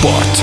[0.00, 0.40] Спорт.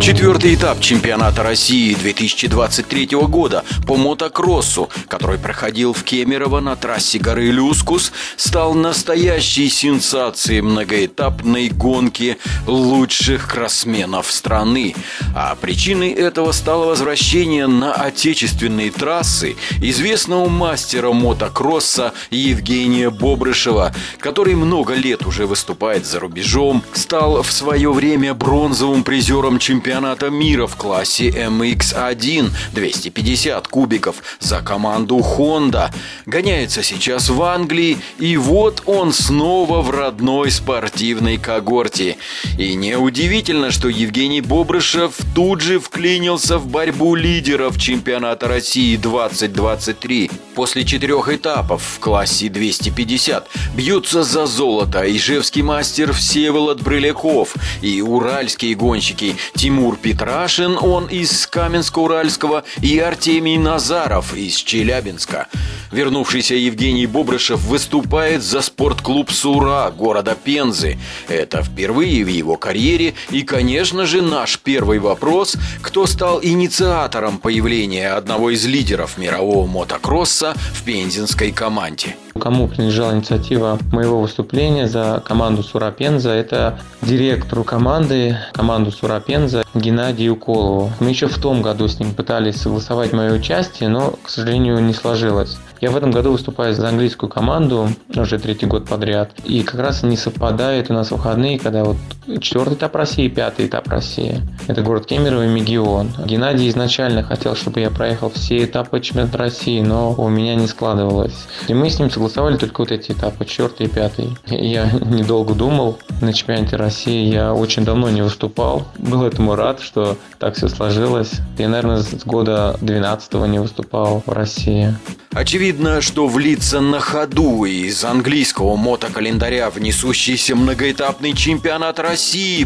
[0.00, 7.50] Четвертый этап чемпионата России 2023 года по мотокроссу, который проходил в Кемерово на трассе горы
[7.50, 14.94] Люскус, стал настоящей сенсацией многоэтапной гонки лучших кроссменов страны.
[15.34, 24.94] А причиной этого стало возвращение на отечественные трассы известного мастера мотокросса Евгения Бобрышева, который много
[24.94, 30.76] лет уже выступает за рубежом, стал в свое время бронзовым призером чемпионата чемпионата мира в
[30.76, 35.90] классе MX1 250 кубиков за команду Honda.
[36.26, 42.18] Гоняется сейчас в Англии, и вот он снова в родной спортивной когорте.
[42.58, 50.30] И неудивительно, что Евгений Бобрышев тут же вклинился в борьбу лидеров чемпионата России 2023.
[50.54, 58.74] После четырех этапов в классе 250 бьются за золото ижевский мастер Всеволод Брыляков и уральские
[58.74, 65.46] гонщики Тимур Тимур Петрашин, он из Каменска-Уральского, и Артемий Назаров из Челябинска.
[65.92, 70.98] Вернувшийся Евгений Бобрышев выступает за спортклуб «Сура» города Пензы.
[71.28, 73.14] Это впервые в его карьере.
[73.30, 80.54] И, конечно же, наш первый вопрос– кто стал инициатором появления одного из лидеров мирового мотокросса
[80.74, 82.16] в пензенской команде?
[82.38, 86.30] Кому принадлежала инициатива моего выступления за команду Сура Пенза?
[86.30, 90.92] Это директору команды, команду Сура Пенза Геннадию Колову.
[91.00, 94.94] Мы еще в том году с ним пытались согласовать мое участие, но, к сожалению, не
[94.94, 95.58] сложилось.
[95.80, 99.32] Я в этом году выступаю за английскую команду уже третий год подряд.
[99.44, 101.96] И как раз не совпадает у нас выходные, когда вот
[102.40, 104.42] четвертый этап России, пятый этап России.
[104.66, 106.10] Это город Кемерово и Мегион.
[106.26, 111.46] Геннадий изначально хотел, чтобы я проехал все этапы чемпионата России, но у меня не складывалось.
[111.68, 114.36] И мы с ним согласовали только вот эти этапы, четвертый и пятый.
[114.46, 117.32] Я недолго думал на чемпионате России.
[117.32, 118.86] Я очень давно не выступал.
[118.98, 121.32] Был этому рад, что так все сложилось.
[121.56, 124.94] Я, наверное, с года 12 не выступал в России.
[125.32, 132.17] Очевидно, что влиться на ходу из английского мотокалендаря в несущийся многоэтапный чемпионат России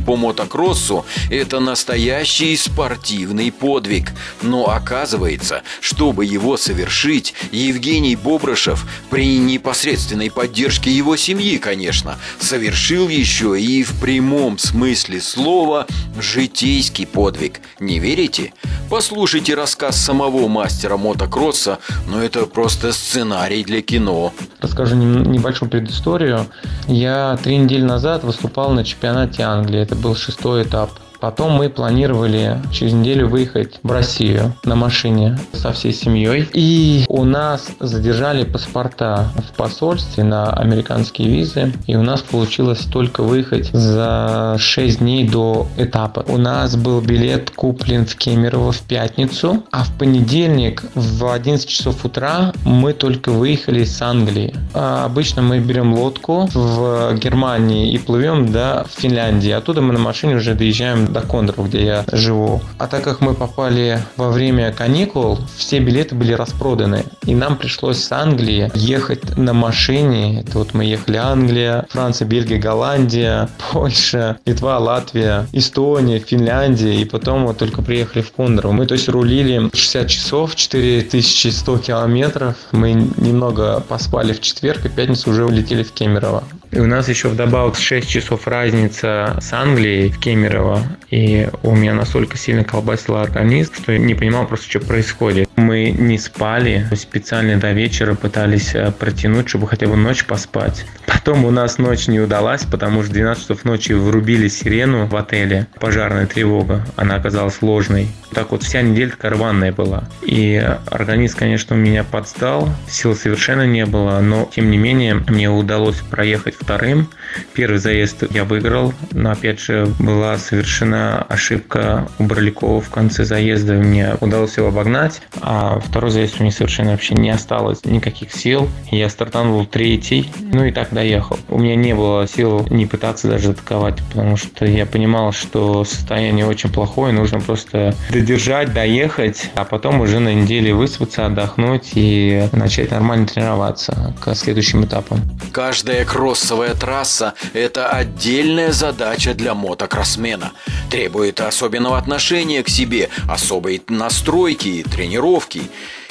[0.04, 4.12] по мотокроссу– это настоящий спортивный подвиг.
[4.40, 13.60] Но оказывается, чтобы его совершить, Евгений Бобрышев при непосредственной поддержке его семьи, конечно, совершил еще
[13.60, 15.86] и в прямом смысле слова
[16.18, 17.60] житейский подвиг.
[17.78, 18.54] Не верите?
[18.88, 24.32] Послушайте рассказ самого мастера мотокросса, но это просто сценарий для кино.
[24.60, 26.46] Расскажу небольшую предысторию.
[26.88, 29.80] Я три недели назад выступал на чемпионате Англии.
[29.80, 30.90] Это был шестой этап
[31.22, 36.48] Потом мы планировали через неделю выехать в Россию на машине со всей семьей.
[36.52, 41.72] И у нас задержали паспорта в посольстве на американские визы.
[41.86, 46.24] И у нас получилось только выехать за 6 дней до этапа.
[46.26, 52.04] У нас был билет куплен в Кемерово в пятницу, а в понедельник в 11 часов
[52.04, 54.56] утра мы только выехали с Англии.
[54.74, 59.52] А обычно мы берем лодку в Германии и плывем до Финляндии.
[59.52, 62.60] Оттуда мы на машине уже доезжаем до Кондоров, где я живу.
[62.78, 67.04] А так как мы попали во время каникул, все билеты были распроданы.
[67.24, 70.40] И нам пришлось с Англии ехать на машине.
[70.40, 76.94] Это вот мы ехали Англия, Франция, Бельгия, Голландия, Польша, Литва, Латвия, Эстония, Финляндия.
[76.94, 78.72] И потом вот только приехали в Кондорово.
[78.72, 82.56] Мы то есть рулили 60 часов, 4100 километров.
[82.72, 86.44] Мы немного поспали в четверг и пятницу уже улетели в Кемерово.
[86.70, 90.82] И у нас еще вдобавок 6 часов разница с Англией в Кемерово.
[91.10, 95.48] И у меня настолько сильно колбасил организм, что я не понимал просто, что происходит.
[95.56, 100.84] Мы не спали, специально до вечера пытались э, протянуть, чтобы хотя бы ночь поспать.
[101.24, 105.14] Потом у нас ночь не удалась, потому что в 12 часов ночи врубили сирену в
[105.14, 105.68] отеле.
[105.78, 106.84] Пожарная тревога.
[106.96, 108.08] Она оказалась ложной.
[108.34, 110.04] Так вот вся неделя такая рваная была.
[110.22, 110.56] И
[110.90, 112.68] организм, конечно, меня подстал.
[112.88, 117.08] Сил совершенно не было, но тем не менее мне удалось проехать вторым.
[117.52, 123.74] Первый заезд я выиграл, но опять же была совершена ошибка у Бролякова в конце заезда.
[123.74, 128.68] Мне удалось его обогнать, а второй заезд у меня совершенно вообще не осталось никаких сил.
[128.90, 131.38] Я стартанул третий, ну и так доехал.
[131.48, 136.46] У меня не было сил не пытаться даже атаковать, потому что я понимал, что состояние
[136.46, 142.90] очень плохое, нужно просто додержать, доехать, а потом уже на неделе выспаться, отдохнуть и начать
[142.90, 145.20] нормально тренироваться к следующим этапам.
[145.52, 150.52] Каждая кроссовая трасса– это отдельная задача для мотокроссмена.
[150.90, 155.62] Требует особенного отношения к себе, особой настройки и тренировки.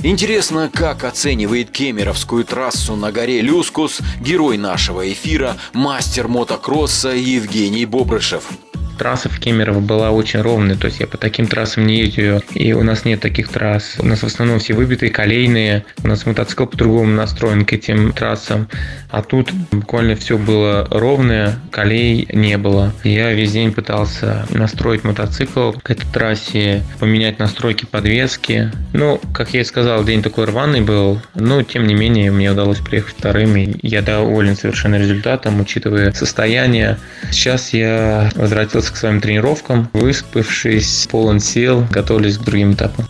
[0.03, 8.45] Интересно, как оценивает кемеровскую трассу на горе Люскус герой нашего эфира, мастер мотокросса Евгений Бобрышев.
[9.01, 12.74] Трасса в Кемерово была очень ровная, то есть я по таким трассам не ездил, и
[12.74, 13.95] у нас нет таких трасс.
[13.98, 18.69] У нас в основном все выбитые, колейные, у нас мотоцикл по-другому настроен к этим трассам,
[19.09, 22.94] а тут буквально все было ровное, колей не было.
[23.03, 28.71] Я весь день пытался настроить мотоцикл к этой трассе, поменять настройки подвески.
[28.94, 32.77] Ну, как я и сказал, день такой рваный был, но тем не менее мне удалось
[32.77, 37.00] приехать вторым, и я доволен совершенно результатом, учитывая состояние.
[37.31, 43.08] Сейчас я возвратился к своим тренировкам, выспавшись, полон сил, готовлюсь к другим этапам.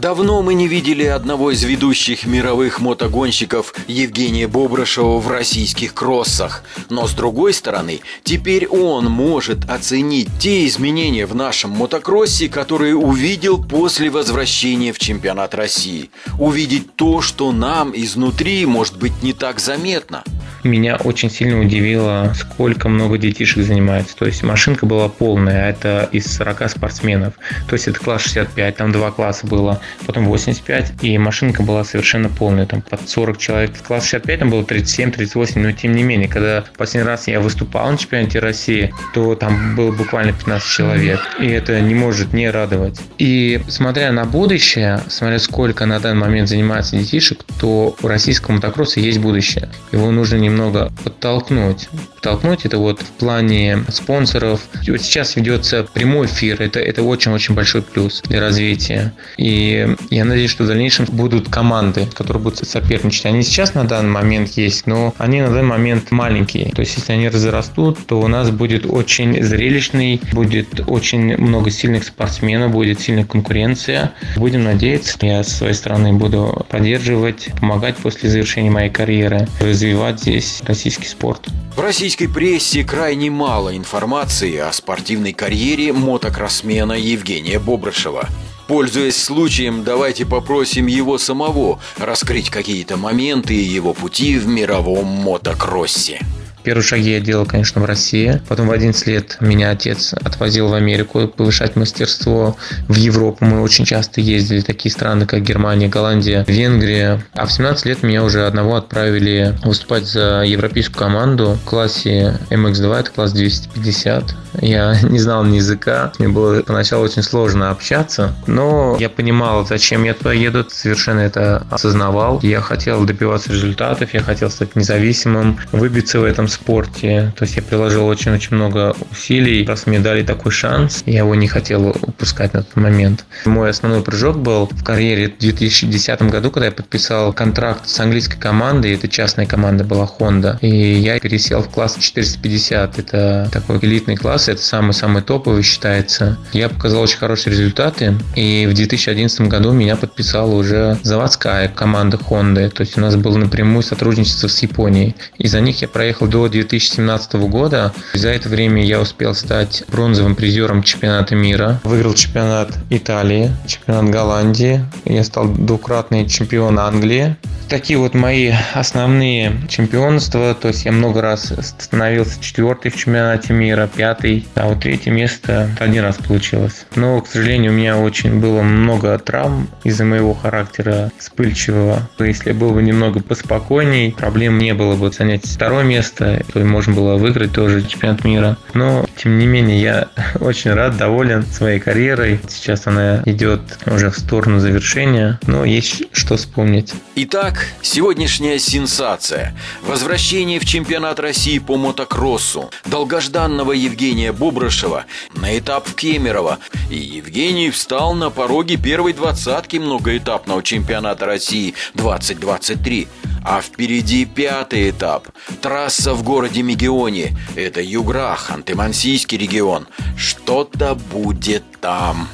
[0.00, 6.64] Давно мы не видели одного из ведущих мировых мотогонщиков Евгения Бобрышева в российских кроссах.
[6.88, 13.62] Но с другой стороны, теперь он может оценить те изменения в нашем мотокроссе, которые увидел
[13.62, 16.10] после возвращения в чемпионат России.
[16.38, 20.24] Увидеть то, что нам изнутри может быть не так заметно.
[20.62, 24.16] Меня очень сильно удивило, сколько много детишек занимается.
[24.16, 27.34] То есть машинка была полная, это из 40 спортсменов.
[27.68, 32.28] То есть это класс 65, там два класса было, потом 85, и машинка была совершенно
[32.28, 33.70] полная, там под 40 человек.
[33.86, 37.96] Класс 65 там было 37-38, но тем не менее, когда последний раз я выступал на
[37.96, 43.00] чемпионате России, то там было буквально 15 человек, и это не может не радовать.
[43.18, 49.00] И смотря на будущее, смотря сколько на данный момент занимается детишек, то у российского мотокросса
[49.00, 49.70] есть будущее.
[49.92, 51.88] Его нужно не немного подтолкнуть.
[52.14, 54.60] Подтолкнуть это вот в плане спонсоров.
[54.86, 59.12] Вот сейчас ведется прямой эфир, это, это очень-очень большой плюс для развития.
[59.36, 63.26] И я надеюсь, что в дальнейшем будут команды, которые будут соперничать.
[63.26, 66.70] Они сейчас на данный момент есть, но они на данный момент маленькие.
[66.72, 72.04] То есть, если они разрастут, то у нас будет очень зрелищный, будет очень много сильных
[72.04, 74.12] спортсменов, будет сильная конкуренция.
[74.36, 80.62] Будем надеяться, я с своей стороны буду поддерживать, помогать после завершения моей карьеры, развивать весь
[80.62, 81.46] российский спорт.
[81.76, 88.26] В российской прессе крайне мало информации о спортивной карьере мотокроссмена Евгения Бобрышева.
[88.66, 96.20] Пользуясь случаем, давайте попросим его самого раскрыть какие-то моменты его пути в мировом мотокроссе.
[96.62, 98.40] Первые шаги я делал, конечно, в России.
[98.48, 102.56] Потом в 11 лет меня отец отвозил в Америку повышать мастерство.
[102.88, 107.22] В Европу мы очень часто ездили, такие страны, как Германия, Голландия, Венгрия.
[107.34, 113.00] А в 17 лет меня уже одного отправили выступать за европейскую команду в классе MX2,
[113.00, 114.34] это класс 250.
[114.60, 120.04] Я не знал ни языка, мне было поначалу очень сложно общаться, но я понимал, зачем
[120.04, 122.40] я туда еду, совершенно это осознавал.
[122.42, 127.32] Я хотел добиваться результатов, я хотел стать независимым, выбиться в этом спорте.
[127.36, 131.48] То есть я приложил очень-очень много усилий, раз мне дали такой шанс, я его не
[131.48, 133.24] хотел упускать на тот момент.
[133.44, 138.38] Мой основной прыжок был в карьере в 2010 году, когда я подписал контракт с английской
[138.38, 144.16] командой, это частная команда была Honda, и я пересел в класс 450, это такой элитный
[144.16, 146.38] класс, это самый-самый топовый считается.
[146.52, 152.68] Я показал очень хорошие результаты, и в 2011 году меня подписала уже заводская команда Honda,
[152.70, 155.14] то есть у нас было напрямую сотрудничество с Японией.
[155.38, 157.92] И за них я проехал до 2017 года.
[158.14, 161.80] За это время я успел стать бронзовым призером чемпионата мира.
[161.84, 164.84] Выиграл чемпионат Италии, чемпионат Голландии.
[165.04, 167.36] Я стал двукратный чемпион Англии
[167.70, 170.54] такие вот мои основные чемпионства.
[170.54, 175.70] То есть я много раз становился четвертый в чемпионате мира, пятый, а вот третье место
[175.78, 176.84] один раз получилось.
[176.96, 182.08] Но, к сожалению, у меня очень было много травм из-за моего характера вспыльчивого.
[182.18, 186.94] Если я был бы немного поспокойней, проблем не было бы занять второе место, то можно
[186.94, 188.56] было выиграть тоже чемпионат мира.
[188.74, 190.08] Но, тем не менее, я
[190.40, 192.40] очень рад, доволен своей карьерой.
[192.48, 196.92] Сейчас она идет уже в сторону завершения, но есть что вспомнить.
[197.16, 199.54] Итак, сегодняшняя сенсация.
[199.82, 202.70] Возвращение в чемпионат России по мотокроссу.
[202.86, 206.58] Долгожданного Евгения Бобрышева на этап в Кемерово.
[206.90, 213.08] И Евгений встал на пороге первой двадцатки многоэтапного чемпионата России 2023.
[213.44, 215.28] А впереди пятый этап.
[215.60, 217.36] Трасса в городе Мегионе.
[217.56, 219.86] Это Юграх, Антымансийский регион.
[220.16, 222.28] Что-то будет там.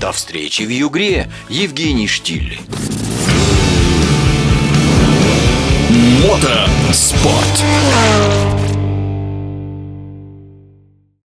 [0.00, 2.58] До встречи в Югре, Евгений Штиль.
[6.22, 7.64] Мотоспорт.